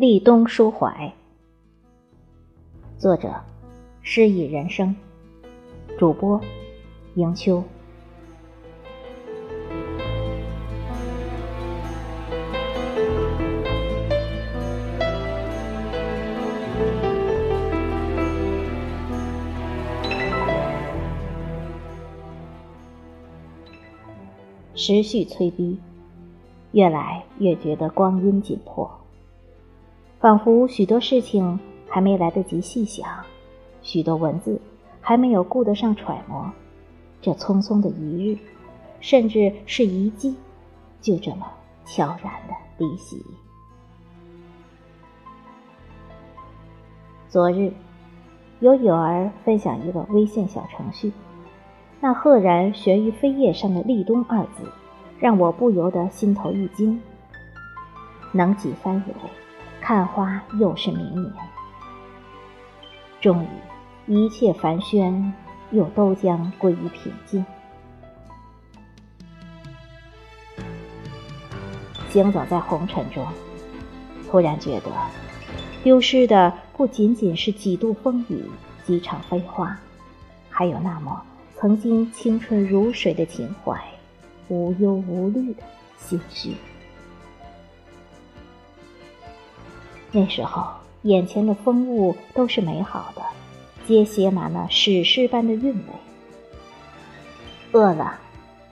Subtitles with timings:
[0.00, 1.12] 立冬抒怀，
[2.96, 3.34] 作者：
[4.00, 4.96] 诗意人生，
[5.98, 6.40] 主播：
[7.16, 7.62] 迎秋。
[24.74, 25.78] 时序催逼，
[26.72, 28.99] 越来越觉得光阴紧迫。
[30.20, 33.08] 仿佛许多事情还没来得及细想，
[33.80, 34.60] 许多文字
[35.00, 36.52] 还没有顾得上揣摩，
[37.22, 38.38] 这匆匆的一日，
[39.00, 40.36] 甚至是一季，
[41.00, 41.50] 就这么
[41.86, 43.24] 悄然的离席。
[47.30, 47.72] 昨日，
[48.58, 51.10] 有友儿分享一个微信小程序，
[51.98, 54.70] 那赫然悬于扉页上的“立冬”二字，
[55.18, 57.00] 让我不由得心头一惊。
[58.32, 59.14] 能几番有？
[59.80, 61.32] 看花又是明年，
[63.20, 63.48] 终于
[64.06, 65.32] 一切繁喧
[65.70, 67.44] 又都将归于平静。
[72.08, 73.26] 行走在红尘中，
[74.28, 74.90] 突然觉得，
[75.82, 78.44] 丢失的不仅仅是几度风雨、
[78.84, 79.78] 几场飞花，
[80.48, 81.22] 还有那么
[81.56, 83.80] 曾经青春如水的情怀，
[84.48, 85.62] 无忧无虑的
[85.96, 86.54] 心绪。
[90.12, 90.66] 那时候，
[91.02, 93.22] 眼前的风物都是美好的，
[93.86, 95.82] 皆写满了史诗般的韵味。
[97.72, 98.14] 饿了，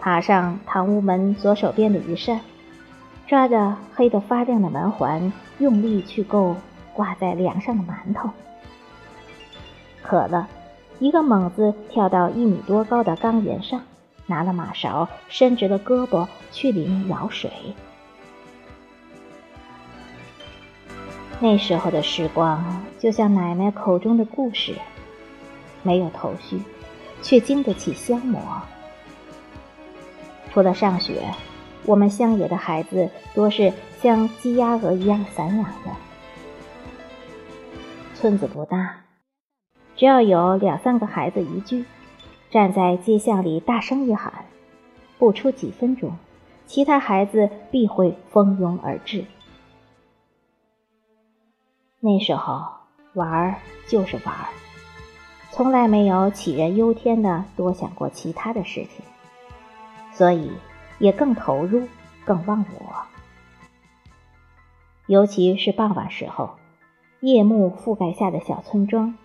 [0.00, 2.40] 爬上堂屋门左手边的一扇，
[3.28, 6.56] 抓着黑得发亮的门环，用力去够
[6.92, 8.28] 挂在梁上的馒头。
[10.02, 10.48] 渴了，
[10.98, 13.80] 一个猛子跳到一米多高的缸沿上，
[14.26, 17.50] 拿了马勺，伸直了胳膊去里面舀水。
[21.42, 24.74] 那时候的时光，就像奶奶口中的故事，
[25.82, 26.60] 没有头绪，
[27.22, 28.38] 却经得起消磨。
[30.52, 31.22] 除了上学，
[31.86, 35.90] 我们乡野的孩子多是像鸡鸭鹅一样散养的。
[38.14, 39.04] 村子不大，
[39.96, 41.86] 只要有两三个孩子一聚，
[42.50, 44.44] 站在街巷里大声一喊，
[45.18, 46.18] 不出几分钟，
[46.66, 49.24] 其他孩子必会蜂拥而至。
[52.02, 52.66] 那时候
[53.12, 53.56] 玩儿
[53.86, 54.48] 就是玩儿，
[55.50, 59.04] 从来没有杞人忧天的多想过其他的事情，
[60.12, 60.50] 所以
[60.98, 61.86] 也更投入、
[62.24, 62.86] 更忘我。
[65.06, 66.56] 尤其是傍晚时候，
[67.20, 69.18] 夜幕覆盖下的小村庄，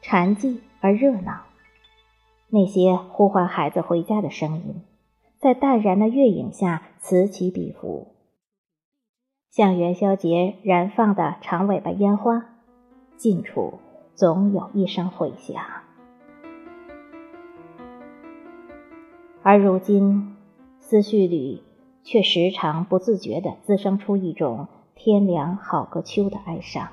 [0.00, 1.40] 禅寂而热闹。
[2.48, 4.84] 那些呼唤孩子回家的声音，
[5.40, 8.14] 在淡然的月影下此起彼伏。
[9.50, 12.44] 像元宵节燃放的长尾巴烟花，
[13.16, 13.80] 近处
[14.14, 15.60] 总有一声回响。
[19.42, 20.36] 而如今，
[20.78, 21.64] 思绪里
[22.04, 26.86] 却时常不自觉地滋生出一种“天凉好个秋”的哀伤。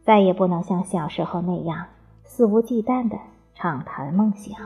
[0.00, 1.88] 再也不能像小时候那样
[2.24, 3.18] 肆无忌惮地
[3.54, 4.56] 畅谈梦想，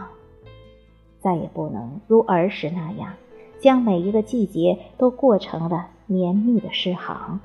[1.18, 3.14] 再也不能如儿时那样
[3.58, 5.88] 将每一个季节都过成了。
[6.12, 7.40] 绵密的诗行，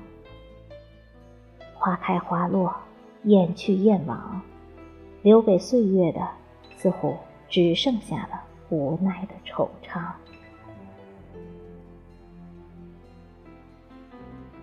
[1.74, 2.76] 花开花落，
[3.22, 4.42] 雁去雁往，
[5.22, 6.28] 留给岁月的
[6.76, 7.16] 似乎
[7.48, 10.02] 只剩下了无奈的惆怅。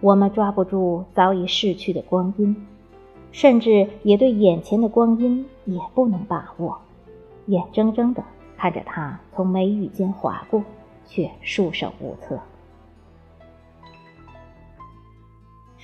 [0.02, 2.56] 我们抓不住早已逝去的光阴，
[3.32, 6.80] 甚至也对眼前的光阴也不能把握，
[7.48, 8.24] 眼睁睁的
[8.56, 10.64] 看着它从眉宇间划过，
[11.08, 12.40] 却束手无策。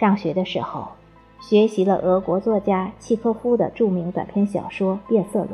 [0.01, 0.87] 上学的时候，
[1.39, 5.51] 学习了俄国作家契诃夫的著名短篇小说《变色龙》，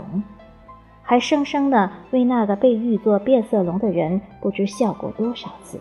[1.03, 5.77] 还生生的为那个被誉作变色龙的人不知笑过多少次。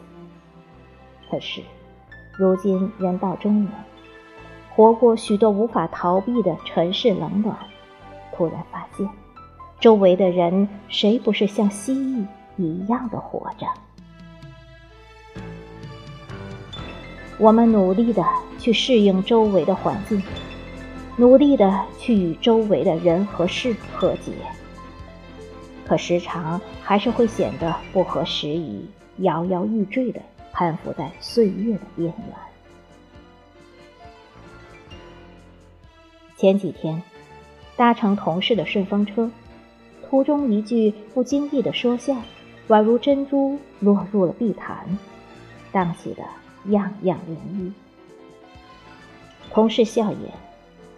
[1.31, 1.63] 可是，
[2.37, 3.71] 如今人到中年，
[4.75, 7.57] 活过许多无法逃避的尘世冷暖，
[8.35, 9.09] 突然发现，
[9.79, 12.27] 周围的人谁不是像蜥蜴
[12.57, 13.67] 一样的活着？
[17.39, 18.25] 我们努力的
[18.67, 20.21] 去适应周围的环境，
[21.17, 24.33] 努力的去与周围的人和事和解，
[25.87, 28.85] 可时常还是会显得不合时宜，
[29.19, 30.21] 摇摇欲坠的
[30.53, 32.37] 攀附在岁月的边缘。
[36.37, 37.01] 前几天，
[37.77, 39.31] 搭乘同事的顺风车，
[40.11, 42.17] 途中一句不经意的说笑，
[42.67, 44.99] 宛如珍珠落入了碧潭，
[45.71, 46.25] 荡起的。
[46.71, 47.71] 样样涟漪。
[49.57, 50.21] 同事笑言：“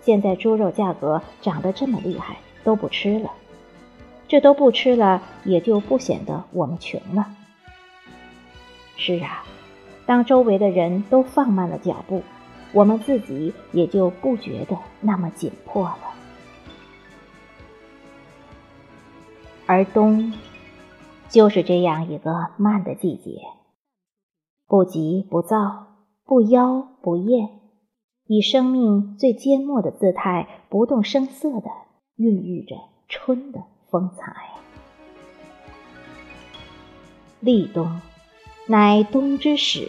[0.03, 3.31] 现在猪肉价格涨得这么厉害，都不吃了。
[4.27, 7.29] 这都不吃了，也就不显得我们穷了。”
[8.99, 9.45] 是啊，
[10.07, 12.25] 当周围的人都放慢了脚步，
[12.73, 15.99] 我们自己也就不觉得那么紧迫了。
[19.67, 20.33] 而冬，
[21.29, 23.41] 就是这样一个慢的季节，
[24.67, 25.87] 不急不躁，
[26.25, 27.58] 不妖不艳，
[28.29, 31.71] 以生命最缄默的姿态，不动声色地
[32.17, 32.77] 孕育着
[33.09, 34.37] 春的风采。
[37.41, 38.01] 立冬。
[38.67, 39.89] 乃冬之始，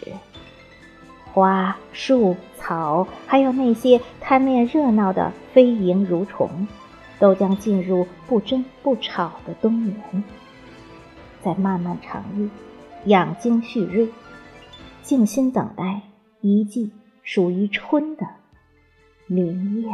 [1.34, 6.66] 花、树、草，还有那些贪恋热闹的飞蝇蠕虫，
[7.18, 10.24] 都将进入不争不吵的冬眠，
[11.42, 12.48] 在漫漫长夜
[13.04, 14.08] 养精蓄锐，
[15.02, 16.00] 静心等待
[16.40, 16.90] 一季
[17.32, 18.26] 属于春的
[19.28, 19.88] 明艳。